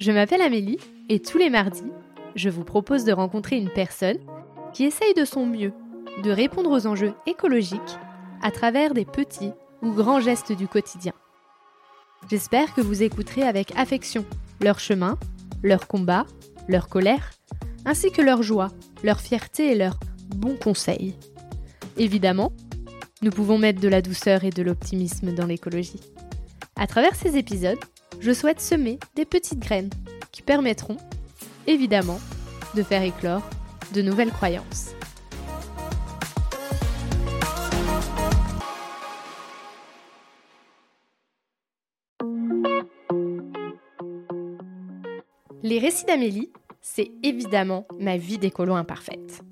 [0.00, 0.78] Je m'appelle Amélie
[1.10, 1.92] et tous les mardis,
[2.34, 4.16] je vous propose de rencontrer une personne
[4.72, 5.74] qui essaye de son mieux
[6.22, 7.98] de répondre aux enjeux écologiques
[8.40, 9.52] à travers des petits
[9.82, 11.12] ou grands gestes du quotidien.
[12.30, 14.24] J'espère que vous écouterez avec affection
[14.62, 15.18] leur chemin,
[15.62, 16.24] leur combat,
[16.66, 17.32] leur colère,
[17.84, 18.68] ainsi que leur joie,
[19.04, 20.00] leur fierté et leurs
[20.34, 21.14] bons conseils.
[21.98, 22.52] Évidemment,
[23.20, 26.00] nous pouvons mettre de la douceur et de l'optimisme dans l'écologie.
[26.76, 27.78] À travers ces épisodes,
[28.20, 29.90] je souhaite semer des petites graines
[30.30, 30.98] qui permettront,
[31.66, 32.20] évidemment,
[32.74, 33.42] de faire éclore
[33.94, 34.94] de nouvelles croyances.
[45.62, 49.42] Les récits d'Amélie, c'est évidemment ma vie d'écolo imparfaite.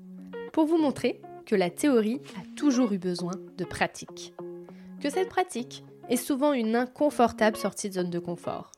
[0.53, 4.33] Pour vous montrer que la théorie a toujours eu besoin de pratique.
[5.01, 8.71] Que cette pratique est souvent une inconfortable sortie de zone de confort,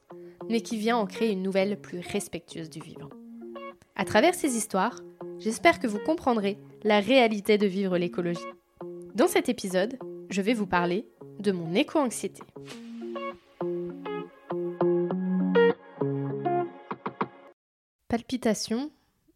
[0.50, 3.10] mais qui vient en créer une nouvelle plus respectueuse du vivant.
[3.96, 5.00] À travers ces histoires,
[5.40, 8.40] j'espère que vous comprendrez la réalité de vivre l'écologie.
[9.16, 9.98] Dans cet épisode,
[10.30, 11.08] je vais vous parler
[11.40, 12.44] de mon éco-anxiété.
[18.08, 18.92] Palpitations,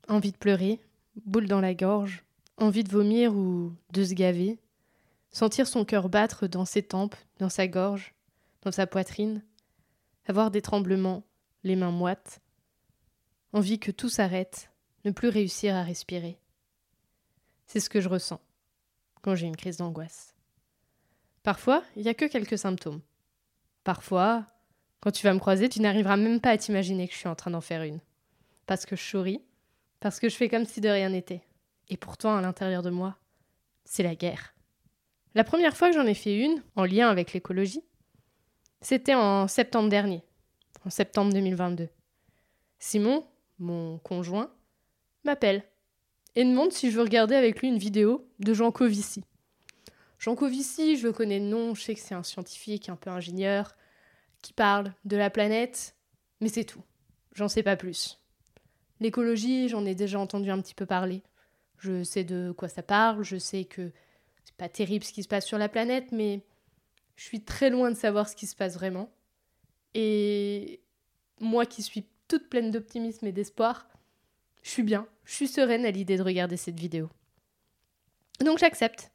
[0.09, 0.79] envie de pleurer,
[1.25, 2.23] boule dans la gorge,
[2.57, 4.57] envie de vomir ou de se gaver,
[5.35, 8.15] sentir son cœur battre dans ses tempes, dans sa gorge,
[8.61, 9.43] dans sa poitrine,
[10.27, 11.25] avoir des tremblements,
[11.65, 12.39] les mains moites,
[13.51, 14.71] envie que tout s'arrête,
[15.03, 16.39] ne plus réussir à respirer.
[17.65, 18.39] C'est ce que je ressens
[19.23, 20.33] quand j'ai une crise d'angoisse.
[21.43, 23.01] Parfois, il n'y a que quelques symptômes.
[23.83, 24.45] Parfois,
[25.01, 27.35] quand tu vas me croiser, tu n'arriveras même pas à t'imaginer que je suis en
[27.35, 27.99] train d'en faire une.
[28.67, 29.43] Parce que je souris,
[29.99, 31.43] parce que je fais comme si de rien n'était.
[31.89, 33.17] Et pourtant, à l'intérieur de moi,
[33.83, 34.54] c'est la guerre.
[35.35, 37.83] La première fois que j'en ai fait une, en lien avec l'écologie,
[38.79, 40.23] c'était en septembre dernier,
[40.85, 41.89] en septembre 2022.
[42.79, 43.25] Simon,
[43.59, 44.49] mon conjoint,
[45.25, 45.65] m'appelle
[46.35, 49.25] et demande si je veux regarder avec lui une vidéo de Jean Covici.
[50.19, 53.09] Jean Covici, je le connais de nom, je sais que c'est un scientifique un peu
[53.09, 53.75] ingénieur
[54.41, 55.97] qui parle de la planète,
[56.39, 56.83] mais c'est tout.
[57.33, 58.21] J'en sais pas plus.
[59.01, 61.23] L'écologie, j'en ai déjà entendu un petit peu parler.
[61.77, 63.91] Je sais de quoi ça parle, je sais que
[64.57, 66.41] pas terrible ce qui se passe sur la planète, mais
[67.15, 69.09] je suis très loin de savoir ce qui se passe vraiment.
[69.93, 70.81] Et
[71.39, 73.87] moi qui suis toute pleine d'optimisme et d'espoir,
[74.63, 77.09] je suis bien, je suis sereine à l'idée de regarder cette vidéo.
[78.41, 79.11] Donc j'accepte.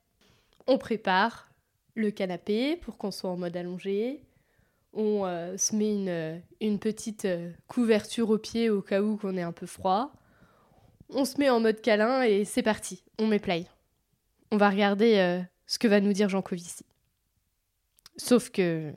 [0.67, 1.51] On prépare
[1.95, 4.22] le canapé pour qu'on soit en mode allongé.
[4.93, 9.37] On euh, se met une, une petite euh, couverture au pied au cas où qu'on
[9.37, 10.12] est un peu froid.
[11.11, 13.67] On se met en mode câlin et c'est parti, on met play.
[14.50, 16.84] On va regarder euh, ce que va nous dire Jean Covici.
[18.16, 18.93] Sauf que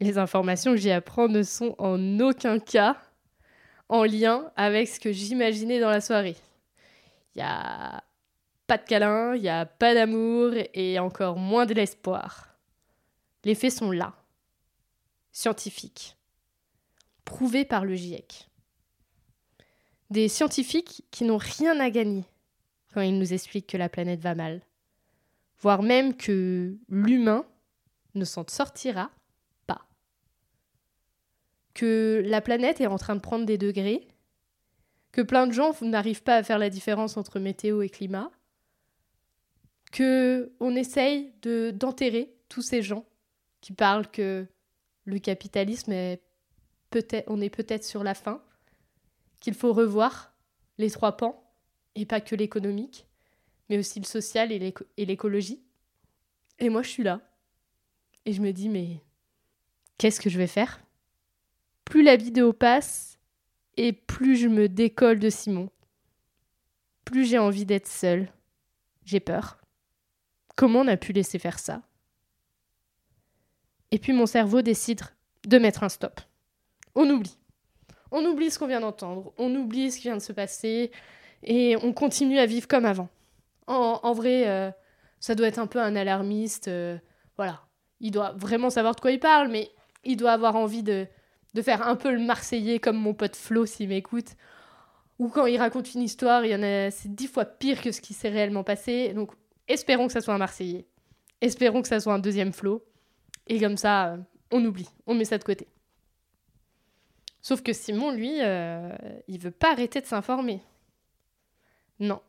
[0.00, 2.96] les informations que j'y apprends ne sont en aucun cas
[3.88, 6.36] en lien avec ce que j'imaginais dans la soirée.
[7.34, 8.02] Il n'y a
[8.66, 12.56] pas de câlin, il n'y a pas d'amour et encore moins de l'espoir.
[13.44, 14.14] Les faits sont là,
[15.30, 16.16] scientifiques,
[17.24, 18.48] prouvés par le GIEC.
[20.10, 22.24] Des scientifiques qui n'ont rien à gagner
[22.92, 24.62] quand ils nous expliquent que la planète va mal,
[25.60, 27.46] voire même que l'humain
[28.14, 29.10] ne s'en sortira
[29.66, 29.86] pas.
[31.74, 34.08] Que la planète est en train de prendre des degrés,
[35.12, 38.30] que plein de gens n'arrivent pas à faire la différence entre météo et climat,
[39.90, 43.04] que on essaye de d'enterrer tous ces gens
[43.60, 44.46] qui parlent que
[45.04, 46.22] le capitalisme est
[46.90, 48.42] peut-être sur la fin,
[49.40, 50.34] qu'il faut revoir
[50.78, 51.41] les trois pans
[51.94, 53.06] et pas que l'économique,
[53.68, 55.62] mais aussi le social et l'écologie.
[56.58, 57.20] Et moi je suis là
[58.24, 59.00] et je me dis, mais
[59.98, 60.80] qu'est-ce que je vais faire?
[61.84, 63.18] Plus la vidéo passe
[63.76, 65.70] et plus je me décolle de Simon.
[67.04, 68.32] Plus j'ai envie d'être seule.
[69.04, 69.58] J'ai peur.
[70.56, 71.82] Comment on a pu laisser faire ça?
[73.90, 75.00] Et puis mon cerveau décide
[75.46, 76.20] de mettre un stop.
[76.94, 77.36] On oublie.
[78.10, 80.92] On oublie ce qu'on vient d'entendre, on oublie ce qui vient de se passer
[81.42, 83.08] et on continue à vivre comme avant.
[83.66, 84.70] En, vrai, euh,
[85.20, 86.68] ça doit être un peu un alarmiste.
[86.68, 86.98] Euh,
[87.36, 87.62] voilà,
[88.00, 89.70] il doit vraiment savoir de quoi il parle, mais
[90.04, 91.06] il doit avoir envie de,
[91.54, 94.36] de faire un peu le Marseillais comme mon pote Flo s'il m'écoute.
[95.18, 97.92] Ou quand il raconte une histoire, il y en a, c'est dix fois pire que
[97.92, 99.12] ce qui s'est réellement passé.
[99.14, 99.32] Donc
[99.68, 100.86] espérons que ça soit un Marseillais.
[101.40, 102.84] Espérons que ça soit un deuxième Flo.
[103.46, 104.16] Et comme ça, euh,
[104.50, 105.68] on oublie, on met ça de côté.
[107.40, 108.96] Sauf que Simon, lui, euh,
[109.26, 110.60] il veut pas arrêter de s'informer.
[112.02, 112.20] Non.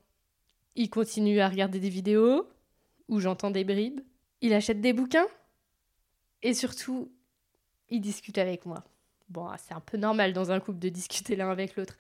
[0.76, 2.48] Il continue à regarder des vidéos
[3.08, 4.02] où j'entends des bribes.
[4.42, 5.26] Il achète des bouquins
[6.44, 7.12] et surtout,
[7.90, 8.84] il discute avec moi.
[9.30, 11.98] Bon, c'est un peu normal dans un couple de discuter l'un avec l'autre.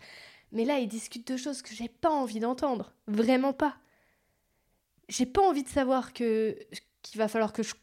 [0.51, 2.93] Mais là, ils discutent de choses que j'ai pas envie d'entendre.
[3.07, 3.75] Vraiment pas.
[5.09, 6.55] J'ai pas envie de savoir que
[7.01, 7.73] qu'il va falloir que je,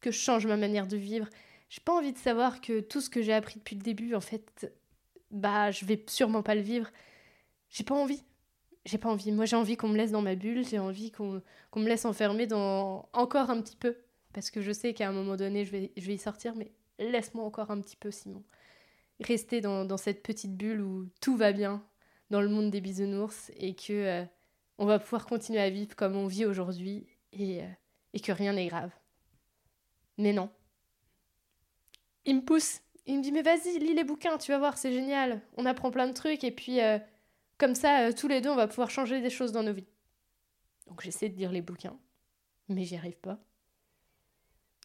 [0.00, 1.28] que je change ma manière de vivre.
[1.70, 4.20] J'ai pas envie de savoir que tout ce que j'ai appris depuis le début, en
[4.20, 4.74] fait,
[5.30, 6.90] bah, je vais sûrement pas le vivre.
[7.70, 8.24] J'ai pas envie.
[8.84, 9.32] J'ai pas envie.
[9.32, 10.66] Moi, j'ai envie qu'on me laisse dans ma bulle.
[10.66, 11.42] J'ai envie qu'on
[11.76, 13.96] me laisse enfermer dans encore un petit peu.
[14.32, 16.72] Parce que je sais qu'à un moment donné, je vais, je vais y sortir, mais
[16.98, 18.42] laisse-moi encore un petit peu, Simon.
[19.20, 21.84] Rester dans, dans cette petite bulle où tout va bien,
[22.30, 24.24] dans le monde des bisounours et que euh,
[24.78, 27.68] on va pouvoir continuer à vivre comme on vit aujourd'hui et, euh,
[28.14, 28.90] et que rien n'est grave.
[30.18, 30.50] Mais non.
[32.24, 34.92] Il me pousse, il me dit mais vas-y, lis les bouquins, tu vas voir, c'est
[34.92, 35.42] génial.
[35.56, 36.98] On apprend plein de trucs et puis euh,
[37.62, 39.86] comme ça, tous les deux, on va pouvoir changer des choses dans nos vies.
[40.88, 41.96] Donc j'essaie de lire les bouquins,
[42.68, 43.38] mais j'y arrive pas.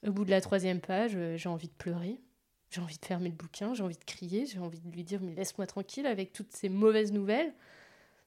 [0.06, 2.22] Au bout de la troisième page, j'ai envie de pleurer.
[2.70, 5.22] J'ai envie de fermer le bouquin, j'ai envie de crier, j'ai envie de lui dire
[5.24, 7.52] mais laisse-moi tranquille avec toutes ces mauvaises nouvelles.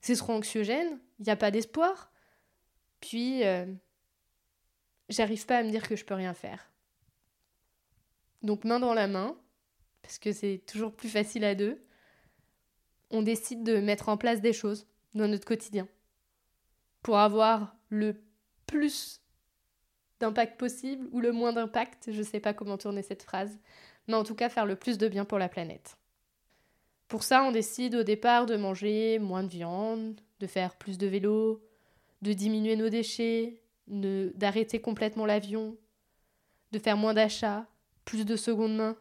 [0.01, 2.11] C'est trop anxiogène, il n'y a pas d'espoir.
[3.01, 3.73] Puis, euh,
[5.11, 6.73] j'arrive pas à me dire que je peux rien faire.
[8.43, 9.39] Donc main dans la main,
[10.03, 11.81] parce que c'est toujours plus facile à deux,
[13.11, 15.89] on décide de mettre en place des choses dans notre quotidien
[17.03, 18.23] pour avoir le
[18.67, 19.21] plus
[20.21, 23.59] d'impact possible ou le moins d'impact, je ne sais pas comment tourner cette phrase,
[24.07, 25.97] mais en tout cas faire le plus de bien pour la planète.
[27.09, 31.07] Pour ça, on décide au départ de manger moins de viande, de faire plus de
[31.07, 31.61] vélo,
[32.23, 35.77] de diminuer nos déchets, d'arrêter complètement l'avion,
[36.71, 37.67] de faire moins d'achats,
[38.05, 38.97] plus de seconde main.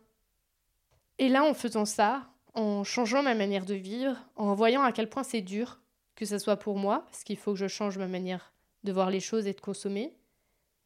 [1.19, 5.09] Et là, en faisant ça, en changeant ma manière de vivre, en voyant à quel
[5.09, 5.79] point c'est dur,
[6.15, 8.53] que ce soit pour moi, parce qu'il faut que je change ma manière
[8.83, 10.15] de voir les choses et de consommer,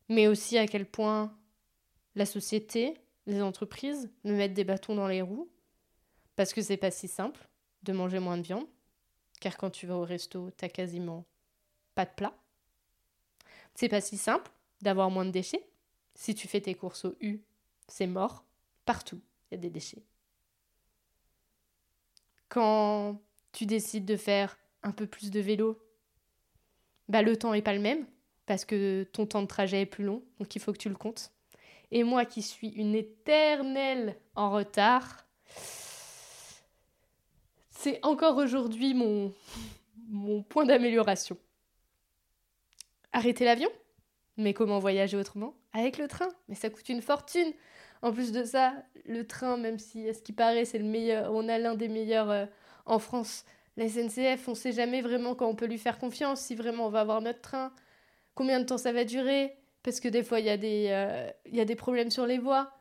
[0.10, 1.36] mais aussi à quel point
[2.16, 2.96] la société,
[3.26, 5.50] les entreprises me mettent des bâtons dans les roues
[6.36, 7.48] parce que c'est pas si simple
[7.84, 8.68] de manger moins de viande,
[9.40, 11.26] car quand tu vas au resto, t'as quasiment
[11.96, 12.34] pas de plat.
[13.76, 14.52] C'est pas si simple
[14.82, 15.68] d'avoir moins de déchets.
[16.16, 17.42] Si tu fais tes courses au U,
[17.88, 18.46] c'est mort.
[18.86, 19.22] Partout,
[19.52, 20.04] il y a des déchets.
[22.54, 23.20] Quand
[23.52, 25.80] tu décides de faire un peu plus de vélo,
[27.10, 28.06] bah le temps est pas le même
[28.46, 30.94] parce que ton temps de trajet est plus long, donc il faut que tu le
[30.94, 31.32] comptes.
[31.90, 35.26] Et moi qui suis une éternelle en retard,
[37.72, 39.34] c'est encore aujourd'hui mon,
[40.10, 41.40] mon point d'amélioration.
[43.14, 43.72] Arrêter l'avion?
[44.38, 45.56] Mais comment voyager autrement?
[45.72, 46.30] Avec le train?
[46.48, 47.52] Mais ça coûte une fortune
[48.04, 51.34] En plus de ça, le train, même si à ce qui paraît c'est le meilleur,
[51.34, 52.46] on a l'un des meilleurs euh,
[52.86, 53.46] en France,
[53.78, 56.90] la SNCF, on sait jamais vraiment quand on peut lui faire confiance, si vraiment on
[56.90, 57.74] va avoir notre train,
[58.36, 61.30] combien de temps ça va durer, parce que des fois, il y, a des, euh,
[61.52, 62.72] y a des problèmes sur les voies.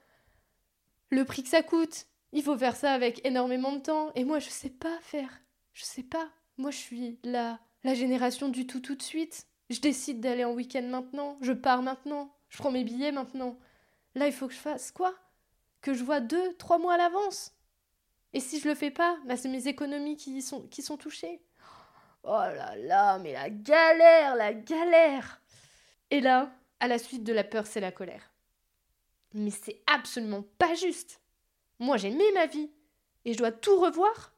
[1.11, 4.13] Le prix que ça coûte, il faut faire ça avec énormément de temps.
[4.15, 5.41] Et moi, je sais pas faire.
[5.73, 6.29] Je sais pas.
[6.59, 9.47] Moi, je suis la, la génération du tout tout de suite.
[9.69, 11.39] Je décide d'aller en week-end maintenant.
[11.41, 12.33] Je pars maintenant.
[12.49, 13.59] Je prends mes billets maintenant.
[14.15, 15.15] Là, il faut que je fasse quoi?
[15.81, 17.53] Que je vois deux, trois mois à l'avance?
[18.33, 21.43] Et si je le fais pas, bah, c'est mes économies qui sont, qui sont touchées.
[22.25, 25.43] Oh là là, mais la galère, la galère
[26.11, 28.31] Et là, à la suite de la peur, c'est la colère.
[29.35, 31.21] Mais c'est absolument pas juste.
[31.79, 32.71] Moi, j'ai mis ma vie
[33.25, 34.33] et je dois tout revoir.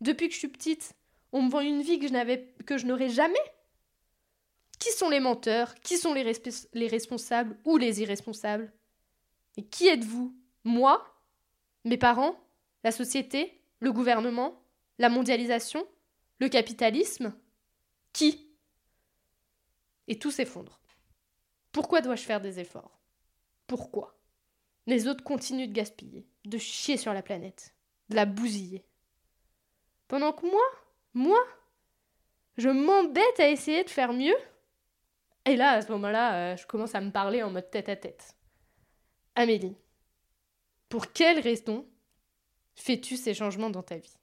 [0.00, 0.92] Depuis que je suis petite,
[1.32, 3.38] on me vend une vie que je que je n'aurai jamais.
[4.84, 6.30] Qui sont les menteurs Qui sont les,
[6.74, 8.70] les responsables ou les irresponsables?
[9.56, 10.36] Et qui êtes-vous?
[10.62, 11.02] Moi?
[11.86, 12.38] Mes parents?
[12.82, 13.62] La société?
[13.80, 14.62] Le gouvernement?
[14.98, 15.88] La mondialisation?
[16.38, 17.34] Le capitalisme?
[18.12, 18.54] Qui?
[20.06, 20.78] Et tout s'effondre.
[21.72, 23.00] Pourquoi dois-je faire des efforts?
[23.66, 24.18] Pourquoi?
[24.86, 27.74] Les autres continuent de gaspiller, de chier sur la planète,
[28.10, 28.84] de la bousiller.
[30.08, 30.66] Pendant que moi,
[31.14, 31.42] moi,
[32.58, 34.36] je m'embête à essayer de faire mieux.
[35.46, 37.96] Et là, à ce moment-là, euh, je commence à me parler en mode tête à
[37.96, 38.36] tête.
[39.34, 39.76] Amélie,
[40.88, 41.86] pour quelle raison
[42.74, 44.18] fais-tu ces changements dans ta vie?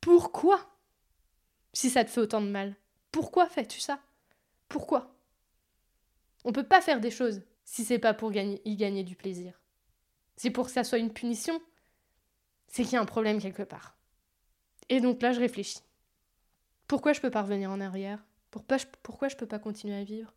[0.00, 0.60] Pourquoi?
[1.72, 2.76] Si ça te fait autant de mal,
[3.10, 4.00] pourquoi fais-tu ça?
[4.68, 5.14] Pourquoi?
[6.44, 9.60] On peut pas faire des choses si c'est pas pour y gagner du plaisir.
[10.36, 11.60] C'est pour que ça soit une punition.
[12.68, 13.96] C'est qu'il y a un problème quelque part.
[14.88, 15.82] Et donc là, je réfléchis.
[16.86, 18.24] Pourquoi je peux pas revenir en arrière?
[18.50, 18.86] Pourquoi je,
[19.28, 20.34] je peux pas continuer à vivre?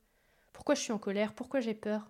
[0.54, 1.34] Pourquoi je suis en colère?
[1.34, 2.10] Pourquoi j'ai peur?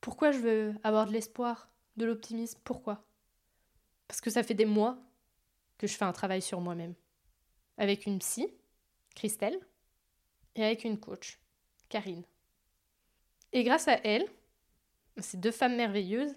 [0.00, 2.60] Pourquoi je veux avoir de l'espoir, de l'optimisme?
[2.64, 3.04] Pourquoi?
[4.08, 4.98] Parce que ça fait des mois
[5.78, 6.94] que je fais un travail sur moi-même.
[7.78, 8.52] Avec une psy,
[9.14, 9.58] Christelle,
[10.56, 11.38] et avec une coach,
[11.88, 12.24] Karine.
[13.52, 14.28] Et grâce à elles,
[15.18, 16.34] ces deux femmes merveilleuses,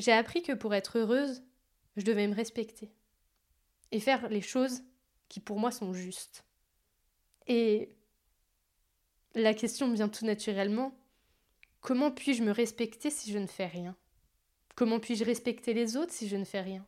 [0.00, 1.42] J'ai appris que pour être heureuse,
[1.96, 2.90] je devais me respecter
[3.92, 4.82] et faire les choses
[5.28, 6.44] qui pour moi sont justes.
[7.52, 7.96] Et
[9.34, 10.96] la question vient tout naturellement,
[11.80, 13.96] comment puis-je me respecter si je ne fais rien?
[14.76, 16.86] Comment puis-je respecter les autres si je ne fais rien?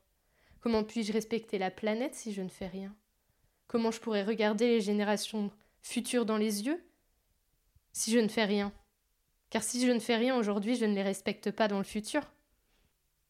[0.61, 2.95] Comment puis-je respecter la planète si je ne fais rien?
[3.67, 5.51] Comment je pourrais regarder les générations
[5.81, 6.81] futures dans les yeux
[7.93, 8.73] si je ne fais rien?
[9.51, 12.33] Car si je ne fais rien aujourd'hui, je ne les respecte pas dans le futur.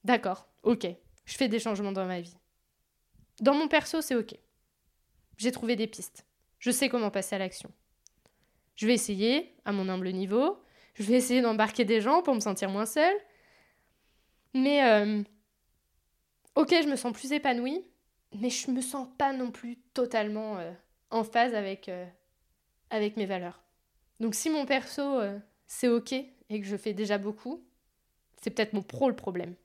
[0.04, 0.86] D'accord, ok,
[1.24, 2.36] je fais des changements dans ma vie.
[3.40, 4.36] Dans mon perso, c'est ok.
[5.38, 6.26] J'ai trouvé des pistes.
[6.62, 7.72] Je sais comment passer à l'action.
[8.76, 10.62] Je vais essayer, à mon humble niveau.
[10.94, 13.16] Je vais essayer d'embarquer des gens pour me sentir moins seule.
[14.54, 15.24] Mais, euh,
[16.54, 17.84] ok, je me sens plus épanouie,
[18.38, 20.72] mais je me sens pas non plus totalement euh,
[21.10, 22.06] en phase avec, euh,
[22.90, 23.60] avec mes valeurs.
[24.20, 25.18] Donc si mon perso,
[25.66, 27.66] c'est ok et que je fais déjà beaucoup,
[28.40, 29.56] c'est peut-être mon pro le problème.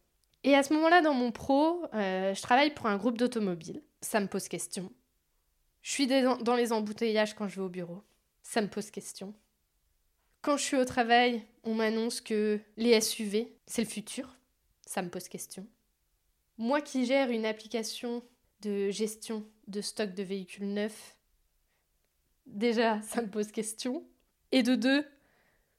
[0.44, 3.84] Et à ce moment-là, dans mon pro, je travaille pour un groupe d'automobiles.
[4.01, 4.92] Ça me pose question.
[5.88, 8.03] Je suis dans les embouteillages quand je vais au bureau.
[8.44, 9.34] Ça me pose question.
[10.41, 14.36] Quand je suis au travail, on m'annonce que les SUV, c'est le futur.
[14.86, 15.65] Ça me pose question.
[16.58, 18.22] Moi qui gère une application
[18.60, 21.15] de gestion de stock de véhicules neufs,
[22.46, 24.06] déjà, ça me pose question.
[24.51, 25.06] Et de deux,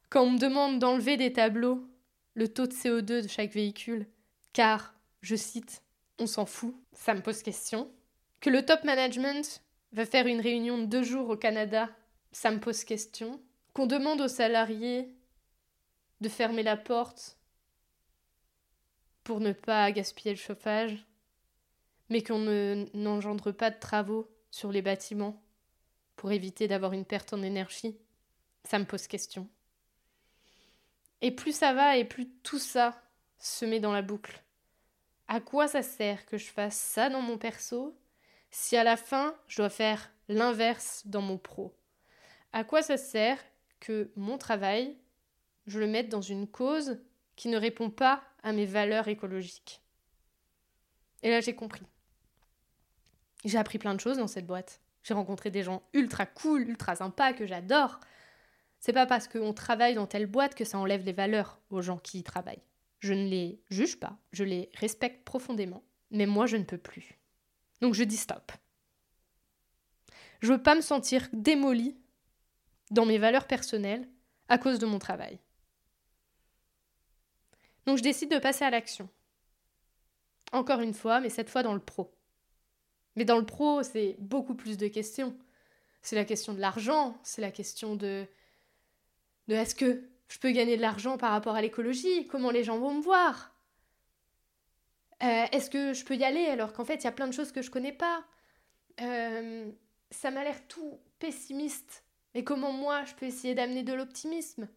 [0.08, 1.86] quand on me demande d'enlever des tableaux
[2.32, 4.06] le taux de CO2 de chaque véhicule,
[4.54, 5.82] car, je cite,
[6.18, 7.92] on s'en fout, ça me pose question.
[8.40, 9.62] Que le top management
[9.92, 11.88] va faire une réunion de deux jours au Canada,
[12.32, 13.40] ça me pose question.
[13.72, 15.14] Qu'on demande aux salariés
[16.20, 17.36] de fermer la porte
[19.24, 21.06] pour ne pas gaspiller le chauffage,
[22.08, 22.38] mais qu'on
[22.94, 25.42] n'engendre pas de travaux sur les bâtiments
[26.16, 27.96] pour éviter d'avoir une perte en énergie,
[28.64, 29.48] ça me pose question.
[31.20, 33.00] Et plus ça va et plus tout ça
[33.38, 34.42] se met dans la boucle.
[35.28, 37.96] À quoi ça sert que je fasse ça dans mon perso?
[38.50, 41.76] Si à la fin je dois faire l'inverse dans mon pro
[42.52, 43.38] À quoi ça sert
[43.80, 44.96] que mon travail,
[45.66, 46.98] je le mette dans une cause
[47.36, 49.82] qui ne répond pas à mes valeurs écologiques?
[51.22, 51.86] Et là j'ai compris.
[53.44, 54.80] J'ai appris plein de choses dans cette boîte.
[55.02, 58.00] J'ai rencontré des gens ultra cool, ultra sympas que j'adore.
[58.80, 61.98] C'est pas parce qu'on travaille dans telle boîte que ça enlève les valeurs aux gens
[61.98, 62.62] qui y travaillent.
[63.00, 67.17] Je ne les juge pas, je les respecte profondément, mais moi je ne peux plus.
[67.80, 68.52] Donc je dis stop.
[70.40, 71.96] Je veux pas me sentir démolie
[72.90, 74.08] dans mes valeurs personnelles
[74.48, 75.38] à cause de mon travail.
[77.86, 79.08] Donc je décide de passer à l'action.
[80.52, 82.14] Encore une fois, mais cette fois dans le pro.
[83.16, 85.36] Mais dans le pro, c'est beaucoup plus de questions.
[86.02, 88.26] C'est la question de l'argent, c'est la question de,
[89.48, 92.78] de est-ce que je peux gagner de l'argent par rapport à l'écologie Comment les gens
[92.78, 93.52] vont me voir
[95.22, 97.32] euh, Est-ce que je peux y aller alors qu'en fait il y a plein de
[97.32, 98.24] choses que je connais pas?
[99.00, 99.70] Euh,
[100.10, 102.04] Ça m'a l'air tout pessimiste.
[102.34, 104.68] Mais comment moi je peux essayer d'amener de l'optimisme?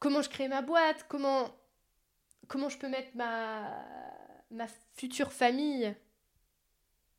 [0.00, 1.06] Comment je crée ma boîte?
[1.08, 1.50] Comment
[2.48, 3.84] comment je peux mettre ma
[4.50, 5.94] ma future famille?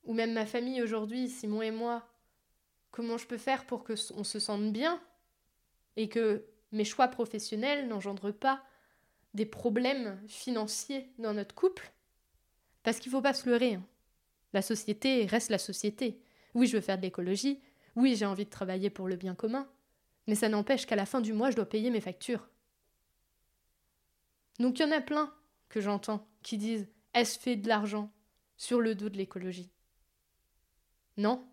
[0.03, 2.07] Ou même ma famille aujourd'hui, Simon et moi,
[2.91, 5.01] comment je peux faire pour que on se sente bien?
[5.97, 8.63] Et que mes choix professionnels n'engendrent pas
[9.33, 11.91] des problèmes financiers dans notre couple?
[12.83, 13.75] Parce qu'il ne faut pas se leurrer.
[13.75, 13.85] Hein.
[14.53, 16.21] La société reste la société.
[16.53, 17.61] Oui, je veux faire de l'écologie.
[17.95, 19.69] Oui, j'ai envie de travailler pour le bien commun.
[20.27, 22.47] Mais ça n'empêche qu'à la fin du mois, je dois payer mes factures.
[24.59, 25.33] Donc il y en a plein
[25.69, 28.11] que j'entends qui disent Est-ce fait de l'argent
[28.57, 29.71] sur le dos de l'écologie?
[31.17, 31.45] Non.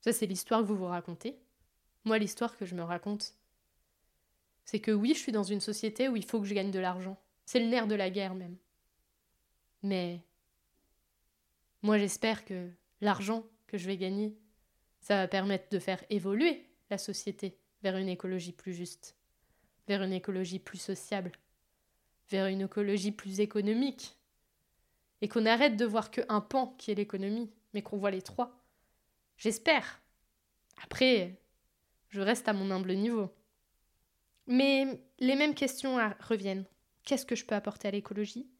[0.00, 1.38] Ça, c'est l'histoire que vous vous racontez.
[2.04, 3.34] Moi, l'histoire que je me raconte,
[4.64, 6.78] c'est que oui, je suis dans une société où il faut que je gagne de
[6.78, 7.20] l'argent.
[7.44, 8.56] C'est le nerf de la guerre même.
[9.82, 10.20] Mais
[11.82, 14.36] moi j'espère que l'argent que je vais gagner,
[15.00, 19.16] ça va permettre de faire évoluer la société vers une écologie plus juste,
[19.88, 21.32] vers une écologie plus sociable,
[22.28, 24.16] vers une écologie plus économique.
[25.22, 28.64] Et qu'on arrête de voir qu'un pan qui est l'économie, mais qu'on voit les trois.
[29.36, 30.00] J'espère.
[30.82, 31.38] Après,
[32.08, 33.30] je reste à mon humble niveau.
[34.50, 36.64] Mais les mêmes questions reviennent.
[37.04, 38.50] Qu'est-ce que je peux apporter à l'écologie?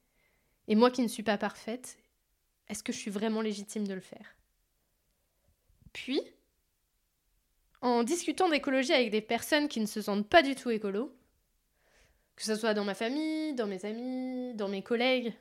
[0.68, 1.98] Et moi qui ne suis pas parfaite,
[2.68, 4.36] est-ce que je suis vraiment légitime de le faire?
[5.92, 6.22] Puis,
[7.80, 11.12] en discutant d'écologie avec des personnes qui ne se sentent pas du tout écolo,
[12.36, 15.34] que ce soit dans ma famille, dans mes amis, dans mes collègues,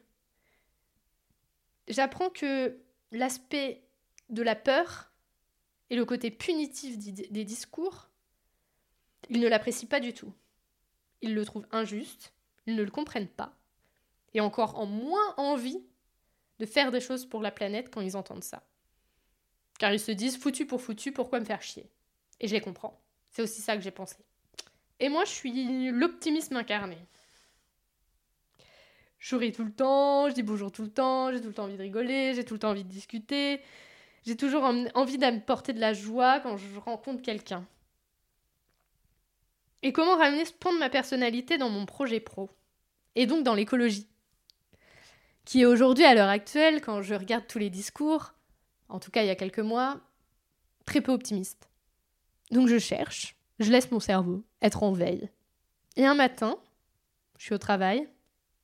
[1.88, 2.76] j'apprends que
[3.12, 3.84] l'aspect
[4.30, 5.12] de la peur
[5.92, 8.10] et le côté punitif des discours
[9.30, 10.34] ils ne l'apprécient pas du tout.
[11.22, 12.34] Ils le trouvent injuste,
[12.66, 13.56] ils ne le comprennent pas.
[14.34, 15.84] et encore en moins envie
[16.60, 18.64] de faire des choses pour la planète quand ils entendent ça.
[19.80, 21.90] Car ils se disent foutu pour foutu, pourquoi me faire chier?
[22.40, 23.02] Et je les comprends.
[23.30, 24.18] C'est aussi ça que j'ai pensé.
[25.00, 26.98] Et moi, je suis l'optimisme incarné.
[29.20, 31.66] Je souris tout le temps, je dis bonjour tout le temps, j'ai tout le temps
[31.66, 33.62] envie de rigoler, j'ai tout le temps envie de discuter.
[34.26, 37.66] J'ai toujours envie d'apporter de la joie quand je rencontre quelqu'un.
[39.82, 42.50] Et comment ramener ce point de ma personnalité dans mon projet pro?
[43.16, 44.08] Et donc dans l'écologie
[45.46, 48.34] Qui est aujourd'hui, à l'heure actuelle, quand je regarde tous les discours,
[48.90, 50.00] en tout cas il y a quelques mois,
[50.86, 51.70] très peu optimiste.
[52.52, 55.30] Donc je cherche, je laisse mon cerveau être en veille.
[55.96, 56.58] Et un matin,
[57.38, 58.08] je suis au travail,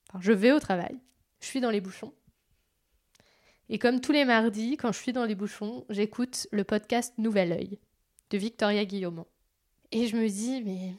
[0.10, 1.00] enfin je vais au travail,
[1.40, 2.14] je suis dans les bouchons.
[3.70, 7.52] Et comme tous les mardis, quand je suis dans les bouchons, j'écoute le podcast Nouvel
[7.52, 7.80] Oeil
[8.30, 9.26] de Victoria Guillaume.
[9.92, 10.94] Et je me dis, mais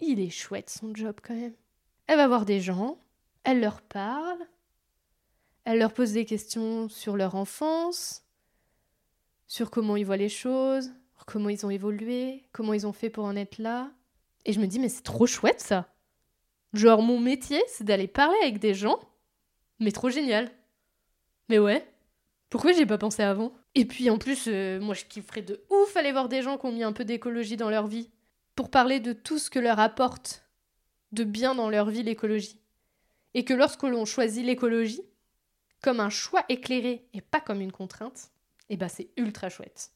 [0.00, 1.54] il est chouette son job quand même.
[2.06, 2.98] Elle va voir des gens,
[3.44, 4.38] elle leur parle,
[5.64, 8.24] elle leur pose des questions sur leur enfance,
[9.46, 10.92] sur comment ils voient les choses,
[11.26, 13.90] comment ils ont évolué, comment ils ont fait pour en être là.
[14.44, 15.92] Et je me dis, mais c'est trop chouette ça.
[16.72, 19.00] Genre, mon métier, c'est d'aller parler avec des gens,
[19.80, 20.50] mais trop génial.
[21.48, 21.86] Mais ouais,
[22.50, 23.52] pourquoi j'ai pas pensé avant?
[23.74, 26.66] Et puis en plus, euh, moi je kifferais de ouf aller voir des gens qui
[26.66, 28.10] ont mis un peu d'écologie dans leur vie,
[28.56, 30.44] pour parler de tout ce que leur apporte
[31.12, 32.60] de bien dans leur vie l'écologie.
[33.34, 35.02] Et que lorsque l'on choisit l'écologie,
[35.82, 38.30] comme un choix éclairé et pas comme une contrainte,
[38.70, 39.92] eh ben c'est ultra chouette.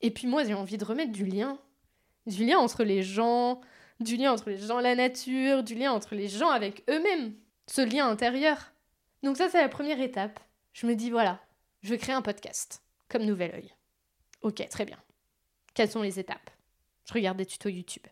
[0.00, 1.58] Et puis moi, j'ai envie de remettre du lien.
[2.26, 3.60] Du lien entre les gens,
[3.98, 7.34] du lien entre les gens et la nature, du lien entre les gens avec eux-mêmes.
[7.66, 8.72] Ce lien intérieur.
[9.22, 10.40] Donc ça, c'est la première étape.
[10.72, 11.40] Je me dis, voilà,
[11.82, 13.74] je vais créer un podcast, comme Nouvel Oeil.
[14.42, 14.98] Ok, très bien.
[15.74, 16.50] Quelles sont les étapes?
[17.10, 18.06] Je regarde des tutos YouTube,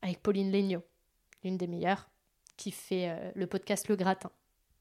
[0.00, 0.82] avec Pauline Legnaud,
[1.44, 2.08] l'une des meilleures,
[2.56, 4.30] qui fait euh, le podcast Le Gratin.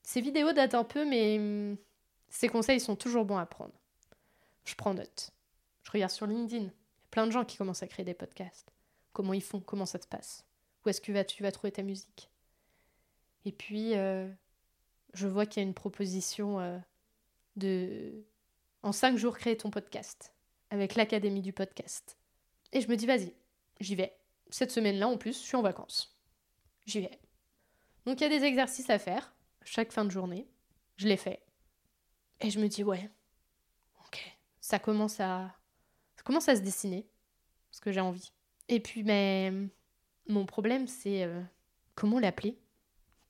[0.03, 1.75] Ces vidéos datent un peu, mais
[2.29, 3.73] ces conseils sont toujours bons à prendre.
[4.63, 5.31] Je prends note.
[5.83, 6.63] Je regarde sur LinkedIn.
[6.63, 8.71] Il y a plein de gens qui commencent à créer des podcasts.
[9.11, 9.59] Comment ils font?
[9.59, 10.45] Comment ça se passe?
[10.85, 12.31] Où est-ce que tu vas trouver ta musique?
[13.43, 14.29] Et puis, euh,
[15.13, 16.79] je vois qu'il y a une proposition euh,
[17.57, 18.23] de,
[18.81, 20.33] en cinq jours, créer ton podcast
[20.69, 22.17] avec l'Académie du podcast.
[22.71, 23.33] Et je me dis, vas-y,
[23.79, 24.17] j'y vais.
[24.49, 26.17] Cette semaine-là, en plus, je suis en vacances.
[26.85, 27.19] J'y vais.
[28.05, 30.47] Donc, il y a des exercices à faire chaque fin de journée.
[30.95, 31.43] Je les fais.
[32.39, 33.09] Et je me dis, ouais,
[34.05, 34.19] ok,
[34.59, 35.51] ça commence à,
[36.27, 37.07] commence à se dessiner,
[37.71, 38.33] ce que j'ai envie.
[38.67, 39.51] Et puis, mais
[40.27, 41.41] mon problème, c'est euh,
[41.95, 42.59] comment l'appeler?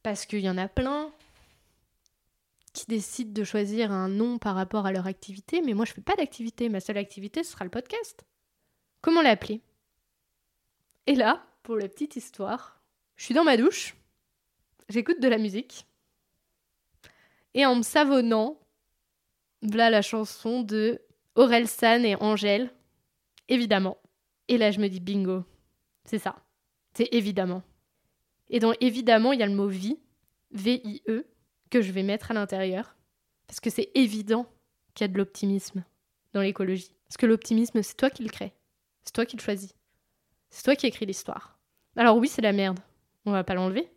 [0.02, 1.14] Parce qu'il y en a plein
[2.74, 6.02] qui décident de choisir un nom par rapport à leur activité, mais moi, je fais
[6.02, 6.70] pas d'activité.
[6.70, 8.26] Ma seule activité, ce sera le podcast.
[9.02, 9.62] Comment l'appeler?
[11.08, 12.82] Et là, pour la petite histoire,
[13.16, 13.96] je suis dans ma douche,
[14.90, 15.88] j'écoute de la musique,
[17.54, 18.60] et en me savonnant,
[19.62, 21.02] voilà la chanson de
[21.36, 22.72] Aurel San et Angèle,
[23.48, 23.98] évidemment.
[24.48, 25.44] Et là, je me dis bingo.
[26.06, 26.36] C'est ça.
[26.94, 27.64] C'est évidemment.
[28.50, 30.00] Et dans évidemment, il y a le mot vie,
[30.52, 31.26] V-I-E,
[31.70, 32.96] que je vais mettre à l'intérieur.
[33.48, 34.46] Parce que c'est évident
[34.94, 35.84] qu'il y a de l'optimisme
[36.34, 36.94] dans l'écologie.
[37.08, 38.54] Parce que l'optimisme, c'est toi qui le crée.
[39.04, 39.77] C'est toi qui le choisis.
[40.58, 41.60] C'est toi qui écris l'histoire.
[41.96, 42.80] Alors oui, c'est la merde.
[43.28, 43.92] On va pas l'enlever.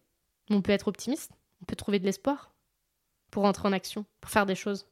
[0.51, 1.33] On peut être optimiste.
[1.63, 2.53] On peut trouver de l'espoir
[3.31, 4.87] pour entrer en action, pour faire des choses.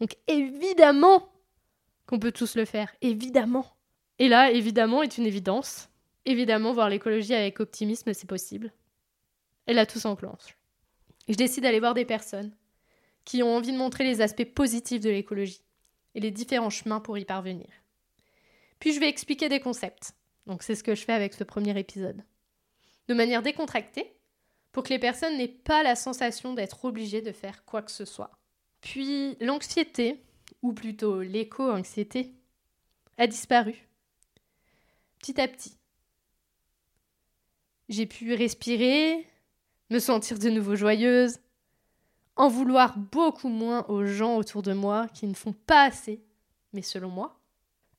[0.00, 1.32] Donc évidemment,
[2.04, 3.74] qu'on peut tous le faire, évidemment.
[4.18, 5.88] Et là, évidemment, est une évidence.
[6.26, 8.70] Évidemment, voir l'écologie avec optimisme, c'est possible.
[9.68, 10.58] Et là, tout s'enclenche.
[11.26, 12.54] Je décide d'aller voir des personnes
[13.24, 15.64] qui ont envie de montrer les aspects positifs de l'écologie
[16.14, 17.70] et les différents chemins pour y parvenir.
[18.78, 20.12] Puis je vais expliquer des concepts.
[20.46, 22.22] Donc c'est ce que je fais avec ce premier épisode.
[23.08, 24.16] De manière décontractée,
[24.72, 28.04] pour que les personnes n'aient pas la sensation d'être obligées de faire quoi que ce
[28.04, 28.38] soit.
[28.80, 30.22] Puis l'anxiété,
[30.62, 32.34] ou plutôt l'éco-anxiété,
[33.18, 33.88] a disparu.
[35.18, 35.76] Petit à petit.
[37.88, 39.26] J'ai pu respirer,
[39.90, 41.38] me sentir de nouveau joyeuse,
[42.36, 46.22] en vouloir beaucoup moins aux gens autour de moi qui ne font pas assez,
[46.72, 47.40] mais selon moi,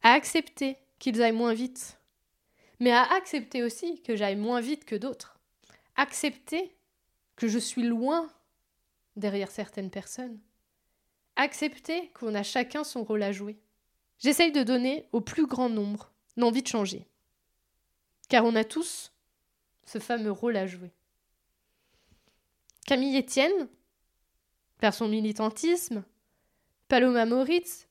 [0.04, 2.00] à accepter qu'ils aillent moins vite,
[2.80, 5.40] mais à accepter aussi que j'aille moins vite que d'autres,
[5.96, 6.76] accepter
[7.36, 8.30] que je suis loin
[9.16, 10.40] derrière certaines personnes,
[11.40, 13.60] Accepter qu'on a chacun son rôle à jouer.
[14.18, 17.06] J'essaye de donner au plus grand nombre l'envie de changer.
[18.28, 19.14] Car on a tous
[19.86, 20.92] ce fameux rôle à jouer.
[22.88, 23.70] Camille Etienne,
[24.80, 26.04] par son militantisme,
[26.88, 27.88] Paloma Moritz,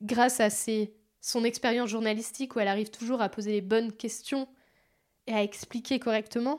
[0.00, 4.48] grâce à ses, son expérience journalistique où elle arrive toujours à poser les bonnes questions
[5.26, 6.58] et à expliquer correctement,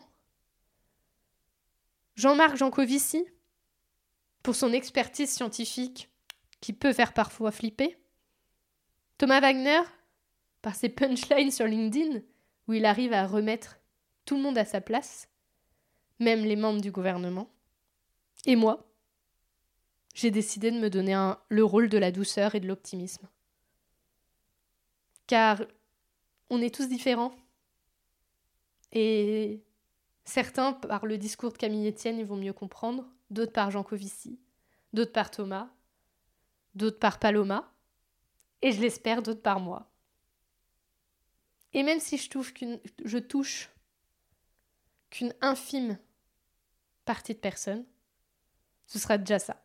[2.16, 3.26] Jean-Marc Jancovici,
[4.44, 6.10] pour son expertise scientifique
[6.60, 7.98] qui peut faire parfois flipper.
[9.18, 9.82] Thomas Wagner,
[10.62, 12.22] par ses punchlines sur LinkedIn,
[12.68, 13.78] où il arrive à remettre
[14.26, 15.30] tout le monde à sa place,
[16.20, 17.50] même les membres du gouvernement.
[18.46, 18.92] Et moi,
[20.14, 23.28] j'ai décidé de me donner le rôle de la douceur et de l'optimisme.
[25.32, 25.62] Car
[26.50, 27.34] on est tous différents.
[28.92, 29.64] Et
[30.26, 34.42] certains, par le discours de Camille Etienne, ils vont mieux comprendre, d'autres par Jean Covici,
[34.92, 35.70] d'autres par Thomas,
[36.76, 37.72] d'autres par Paloma,
[38.62, 39.90] et je l'espère, d'autres par moi.
[41.72, 43.70] Et même si je touche qu'une, je touche
[45.12, 45.98] qu'une infime
[47.06, 47.86] partie de personne,
[48.86, 49.64] ce sera déjà ça.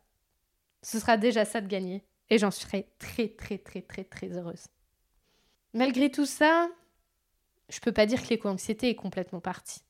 [0.81, 2.05] Ce sera déjà ça de gagner.
[2.29, 4.67] Et j'en serai très, très, très, très, très heureuse.
[5.77, 6.71] Malgré tout ça,
[7.69, 9.81] je peux pas dire que l'éco-anxiété est complètement partie.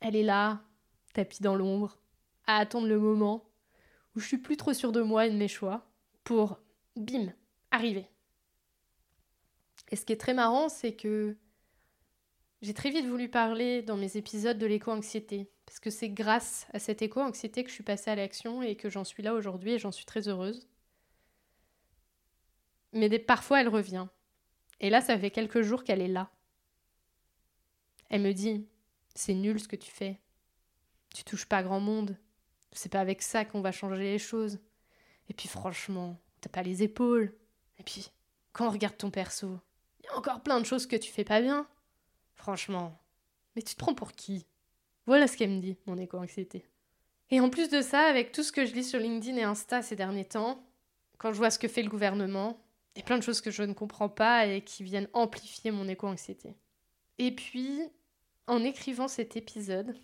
[0.00, 0.60] Elle est là,
[1.12, 1.96] tapis dans l'ombre,
[2.48, 3.48] à attendre le moment
[4.16, 5.86] où je suis plus trop sûre de moi et de mes choix
[6.24, 6.58] pour,
[6.96, 7.32] bim,
[7.70, 8.08] arriver.
[9.92, 11.36] Et ce qui est très marrant, c'est que
[12.60, 16.80] j'ai très vite voulu parler dans mes épisodes de l'éco-anxiété, parce que c'est grâce à
[16.80, 19.78] cette éco-anxiété que je suis passée à l'action et que j'en suis là aujourd'hui et
[19.78, 20.66] j'en suis très heureuse.
[22.94, 24.06] Mais parfois elle revient.
[24.80, 26.30] Et là, ça fait quelques jours qu'elle est là.
[28.08, 28.66] Elle me dit
[29.14, 30.20] C'est nul ce que tu fais.
[31.14, 32.16] Tu touches pas grand monde.
[32.72, 34.58] C'est pas avec ça qu'on va changer les choses.
[35.28, 37.34] Et puis franchement, t'as pas les épaules.
[37.78, 38.10] Et puis,
[38.52, 39.58] quand on regarde ton perso,
[40.00, 41.68] il y a encore plein de choses que tu fais pas bien.
[42.34, 43.00] Franchement.
[43.54, 44.46] Mais tu te prends pour qui?
[45.06, 46.66] Voilà ce qu'elle me dit, mon éco-anxiété.
[47.30, 49.82] Et en plus de ça, avec tout ce que je lis sur LinkedIn et Insta
[49.82, 50.64] ces derniers temps,
[51.18, 52.63] quand je vois ce que fait le gouvernement,
[52.96, 56.56] a plein de choses que je ne comprends pas et qui viennent amplifier mon éco-anxiété.
[57.18, 57.80] Et puis,
[58.46, 59.96] en écrivant cet épisode,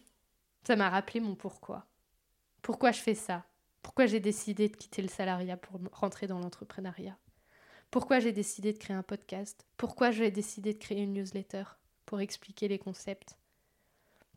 [0.66, 1.87] ça m'a rappelé mon pourquoi.
[2.62, 3.44] Pourquoi je fais ça?
[3.83, 7.16] Pourquoi j'ai décidé de quitter le salariat pour rentrer dans l'entrepreneuriat?
[7.90, 9.66] Pourquoi j'ai décidé de créer un podcast?
[9.76, 11.64] Pourquoi j'ai décidé de créer une newsletter
[12.07, 13.37] pour expliquer les concepts?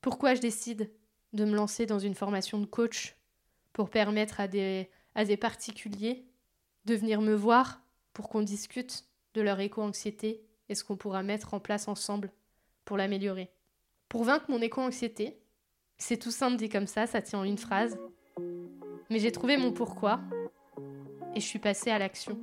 [0.01, 0.91] Pourquoi je décide
[1.33, 3.15] de me lancer dans une formation de coach
[3.73, 6.25] pour permettre à des, à des particuliers
[6.85, 7.82] de venir me voir
[8.13, 12.31] pour qu'on discute de leur éco-anxiété et ce qu'on pourra mettre en place ensemble
[12.85, 13.51] pour l'améliorer.
[14.09, 15.39] Pour vaincre mon éco-anxiété,
[15.97, 17.97] c'est tout simple dit comme ça, ça tient en une phrase.
[19.09, 20.21] Mais j'ai trouvé mon pourquoi
[21.35, 22.39] et je suis passée à l'action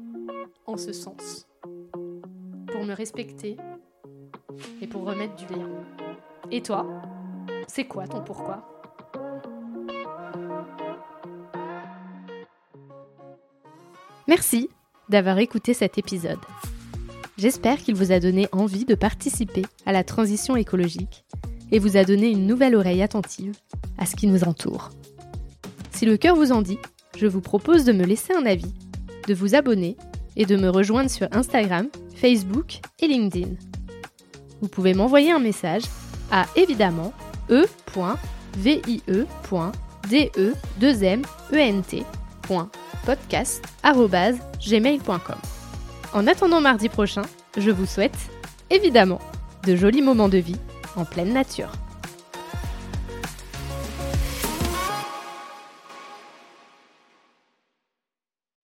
[0.67, 1.47] en ce sens.
[1.63, 3.57] Pour me respecter
[4.81, 5.69] et pour remettre du lien.
[6.51, 6.87] Et toi,
[7.69, 8.67] c'est quoi ton pourquoi?
[14.27, 14.71] Merci
[15.11, 16.39] d'avoir écouté cet épisode.
[17.37, 21.25] J'espère qu'il vous a donné envie de participer à la transition écologique
[21.73, 23.55] et vous a donné une nouvelle oreille attentive
[23.99, 24.91] à ce qui nous entoure.
[25.91, 26.79] Si le cœur vous en dit,
[27.17, 28.75] je vous propose de me laisser un avis,
[29.29, 29.97] de vous abonner
[30.37, 33.51] et de me rejoindre sur Instagram, Facebook et LinkedIn.
[34.61, 35.83] Vous pouvez m'envoyer un message
[36.31, 37.13] à évidemment
[43.11, 45.39] e.vie.de2ment.podcast.gmail.com.
[46.13, 47.23] En attendant mardi prochain,
[47.57, 48.19] je vous souhaite,
[48.71, 49.21] évidemment,
[49.67, 50.57] de jolis moments de vie
[50.97, 51.71] en pleine nature.